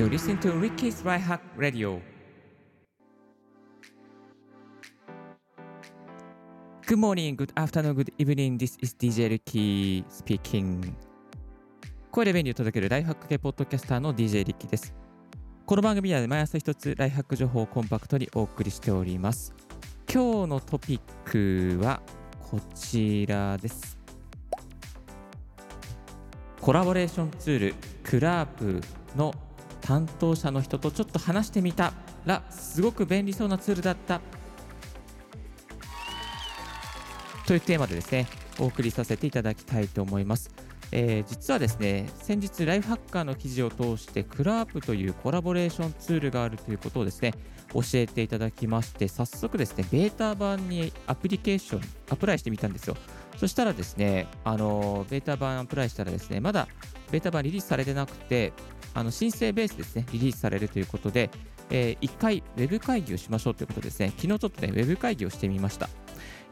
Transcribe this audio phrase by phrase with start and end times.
[0.00, 2.00] You listen to Ricky's Life Hack Radio.
[6.88, 8.56] 今日の Good afternoon, evening.
[8.56, 9.38] This is DJ L.
[9.44, 10.02] K.
[10.08, 10.94] speaking.
[12.10, 14.94] 声で便利を届けるライハック系ポッドキャスターの DJ Ricky です。
[15.66, 19.52] この番組は毎朝一つライハック情報をコンパクトにお送りしております。
[20.10, 22.00] 今日のトピックは
[22.50, 23.98] こちらです。
[26.58, 28.82] コラボレーションツール、クラー
[29.14, 29.34] の
[29.90, 31.92] 担当者の人とちょっと話してみた
[32.24, 34.20] らすごく便利そうなツールだった
[37.44, 38.28] というテーマでですね
[38.60, 40.50] お送りさせていただきたいと思います。
[40.92, 47.32] えー、実はですね先日ライフハッカーの記事を通してクラープというコラボレーションツールがあるということをですね
[47.72, 52.96] 教えていただきまして早速ですねベータ版にアプリケーションアプライしてみたんですよ
[53.36, 56.66] そしたらですねあのベータ版アプライしたらですねまだ
[57.12, 58.52] ベータ版リリースされてなくて
[58.94, 61.30] あの申請ベースですねリリースされるということで、
[61.70, 64.12] えー、1回ウェブ会議をしましょうということですね。
[64.16, 65.88] 昨日ちょっとねウェブ会議をしてみました。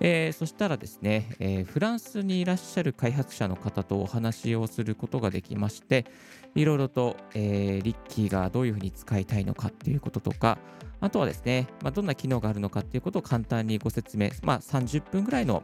[0.01, 6.07] えー、そしたらですね、えー、フランスにいらっしゃる開発者の方とお話をすることができまして、
[6.55, 10.59] いろいろと、えー、リッキーがどういうふうに使いたいのかっていうこととか、
[11.01, 15.63] あとはですね、まあ、どんな機能があるのかっていうことを簡単にご説明、まあ、30分ぐらいの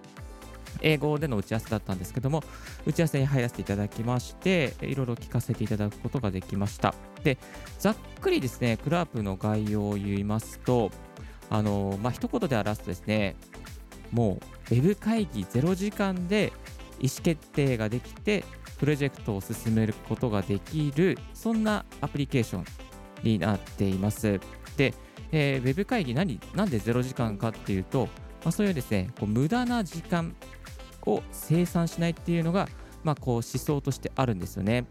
[0.80, 2.42] 英語での打ち合わせだったんですけども、
[2.86, 6.94] 打ち合わせに入らせていただきまして、いろいろ聞かせていただくことができました。
[7.22, 7.38] で、
[7.78, 10.90] ざっくりですね、クラープの概要を言いますと、
[11.50, 13.36] あのまあ、一言で表すとですね、
[14.10, 14.38] も
[14.70, 16.52] うウェブ会議0時間で
[17.00, 18.44] 意思決定ができて
[18.78, 22.64] プロジェクトを進めることができるそんなアプリケーション
[23.22, 24.40] になっています。
[24.76, 24.94] で、
[25.32, 28.08] えー、ウェブ会議何なんで0時間かっていうと、
[28.44, 30.34] まあ、そういうですねこう無駄な時間
[31.06, 32.68] を生産しないっていうのが、
[33.02, 34.86] まあ、こう思想としてあるんですよね。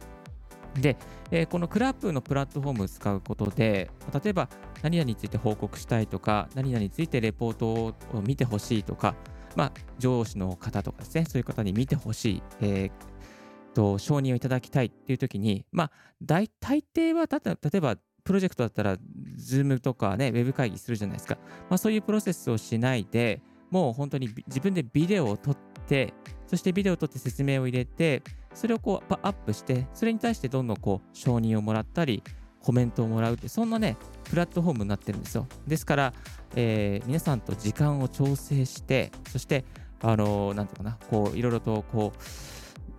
[0.76, 0.98] で、
[1.32, 3.92] えー、このクラップのプラットフォームを使うことで、
[4.24, 4.50] 例えば
[4.82, 9.16] 何々について報告したいとか、何々についてレポートを見てほしいとか、
[9.56, 15.92] まあ、上司の方とかですね、そういう方に見てほしい、えー、と承認をいただきたいっていう時に、まあ、
[16.22, 18.98] 大抵は例えばプロジェクトだったら、
[19.38, 21.38] Zoom とかね、ウェブ会議するじゃないですか。
[21.70, 25.58] まあ、そういうプロセスをしないで、もう本当に自分でビデオを撮っ
[25.88, 26.14] て、
[26.48, 28.22] そしてビデオを撮って説明を入れて、
[28.54, 32.24] それをこうアップして、それに対してどんどんこう承認をもらったり、
[32.62, 33.98] コメントをもらうって、そんなね、
[34.30, 35.48] プラットフォームになってるんですよ。
[35.68, 36.14] ですから、
[36.56, 39.66] えー、皆さんと時間を調整して、そして、
[40.02, 42.20] あのー、なんていうかな、こう、いろいろとこう、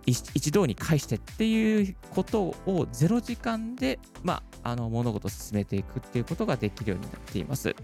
[0.05, 7.75] 一堂に会してっていうことを0時間で、まあ、あの物事を進めていくっていうことができるようになっています。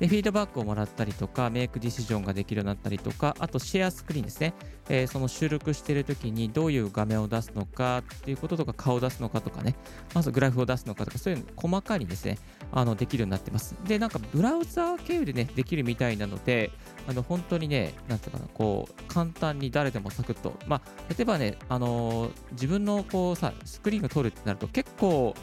[0.00, 4.54] で、フィードバックをもらったりとか、メイクディシジョンができるようになったりとか、あとシェアスクリーンですね。
[4.88, 9.74] えー、その収録しているときにどういう画面を出すのかっていうこととか、顔を出すのかとかね、
[10.14, 12.38] まずグラフを出すのかとか、そういうの細かにですね、
[12.72, 13.74] あのできるようになってます。
[13.84, 16.70] で、なんかブラウザー経由でね、できるみたいなので、
[17.08, 25.34] あの本当にね、なんていうかな、こう、簡単に誰でもサクッと、まあ、例えばね、あのー、自分のこうさ、スクリーンを撮るってなると結構、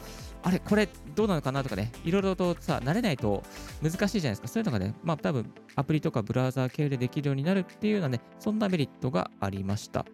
[0.42, 3.42] あれ、これどうなのかなとかね、いろいろとさ、慣れないと
[3.82, 4.48] 難しいじゃないですか。
[4.48, 10.06] そういうのがね、まあ多分アプリとかブラウザー系でできるようになるっていうようなね、そんなメリットがありました。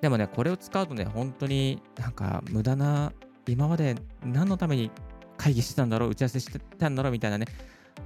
[0.00, 3.12] でもね、これを使うとね、本当になんか無駄な、
[3.46, 4.90] 今まで何のために
[5.36, 7.46] 会議してたんだろう、打ち合わせしてたんだろうみたいなね、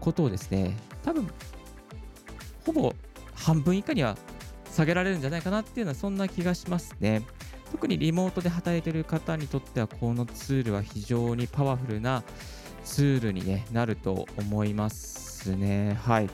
[0.00, 1.28] ことをですね、多分、
[2.64, 2.92] ほぼ
[3.34, 4.16] 半分以下には
[4.70, 7.22] 下げられるんじゃないかなっていうのは、そんな気がしますね。
[7.72, 12.22] 特にリモートで働いている方にとってはこのツールは非常にパワフルな
[12.84, 15.98] ツールに、ね、なると思いますね。
[16.02, 16.30] はい。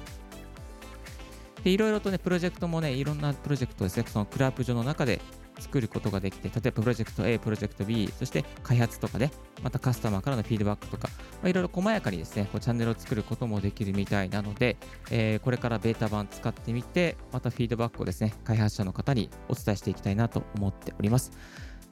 [1.64, 5.20] でいろいろとね、プロジェクトもね、いろんなプロジェクトですね、そのクラップ上の中で
[5.58, 9.30] 作ることができて、例えばプロジェクト A、プロジェクト B、そして開発とかね、
[9.62, 11.08] またカスタマーからのフィードバックとか、
[11.42, 14.76] まあ、いろいろ細やかにですね、こうチャンネルを作ることもできるみたいなので、
[15.10, 21.32] えー、これからベータ版使ってみて、またフィードバックをですね、開発者の方にお伝えしていきたいなと思っております。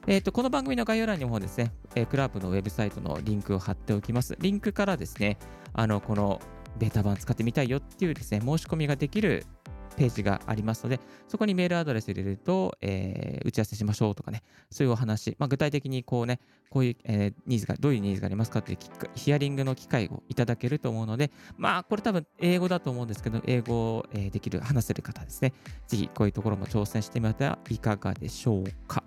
[0.05, 4.35] えーと、この番組の概要欄にもですね、えー、クラープのウェブサイトのリンクを貼っておきます。
[4.39, 5.37] リンクからですね、
[5.73, 6.41] あのこの
[6.77, 9.45] ベータ版使ってみたいよっていうですね、申し込みができる
[9.93, 18.77] ページがありますので、そこにメールアドレス入れると、えー、打ち合わせしましょうとかね、そういうお話、まあ、具体的にこうね、こういう、えー、ニーズが、どういうニーズがありますかっていう
[19.15, 25.53] ヒアリングの機会をいただけると思うので、まあ、これ多分英語だと思うんですけど、英語を、え、できる、話せる方ですね、
[25.87, 29.03] ぜひこういうところも挑戦してみてはいかがでしょうか。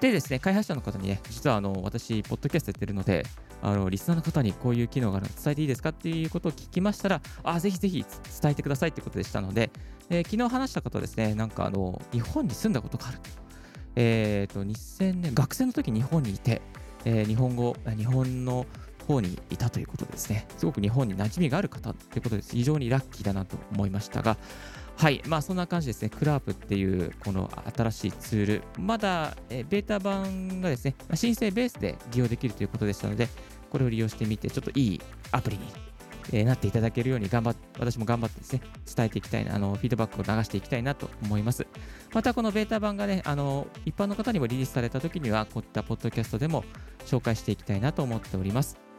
[0.00, 3.24] でですね、開発者の方にね、実はあの私、ポッドキャストやってるので、
[3.62, 8.04] あのリスナーの方にこういう機能があるの伝えていいですかっていうことを聞きましたら、あぜひぜひ
[8.42, 9.70] 伝えてくださいってことでしたので、
[10.10, 13.18] えー、昨日話した方ですね、なんかあの日本に住んだことがある。
[13.94, 16.62] えっ、ー、と、2000年、学生の時日本にいて、
[17.04, 18.66] えー、日本語、日本の
[19.06, 20.46] 方にいたということですね。
[20.56, 22.52] すごく日本に馴染みがある方ということです。
[22.56, 24.36] 非常にラッキーだなと思いましたが、
[24.96, 26.10] はい、まあそんな感じですね。
[26.10, 33.28] クラープっていうこの新しいツール、まだ、えベータ版がですね、申請ベースで利用できるということでしたので、
[33.70, 35.00] これを利用してみて、ちょっといい
[35.30, 35.64] アプリに
[36.32, 38.60] えなっていただけるように頑張っ私も頑張ってですね、
[38.94, 41.66] 伝えていきたいな、あのフィードバックを流していきたいなと思います。
[42.12, 46.64] またこのベータ版がね、あの一般の方にもリリースされた時には、こういったポッドキャストでも
[47.06, 48.91] 紹介していきたいなと思っております。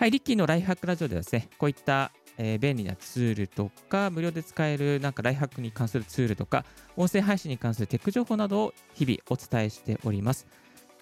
[0.00, 6.64] はい、リッキーのライフハックラジオではですね、こういったえー、便利なツールとか、無料で使えるなんかライフハックに関するツールとか、
[6.96, 10.46] 音声配信に関するテック情報などを日々お伝えしております。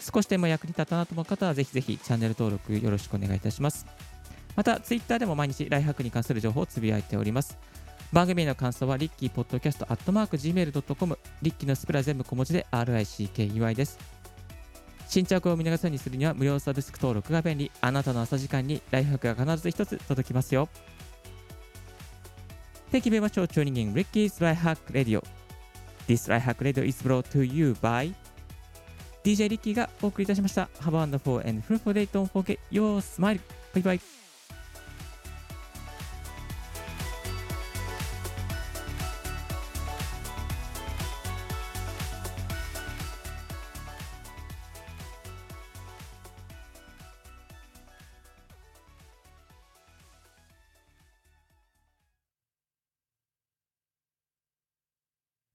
[0.00, 3.86] 少しでも役に立ったなと思う方は、ぜひぜひチャンネル登録よろしくお願いいたします。
[4.56, 7.56] また、ツイッターでも毎日ライフハックに関する情報をつぶやいております。
[8.12, 13.96] 番組への感想は、リッキーポッドキャストアットマーク Gmail.com、リッキーのスペルは全部小文字で RICKEY です。
[15.08, 17.72] 新着を見逃さずにするには無料サブスク登録が便利。
[17.80, 20.68] あなたの朝時間にライフハックが必ず一つ届きますよ。
[22.92, 25.22] Thank you very much for tuning in Ricky's Life Hack Radio.
[26.06, 28.14] This Life Hack Radio is brought to you by
[29.24, 30.68] DJ リッキーがお送りいたしました。
[30.80, 32.06] Have a wonderful and fruitful day.
[32.10, 33.40] Don't forget your smile.
[33.74, 34.27] Bye bye.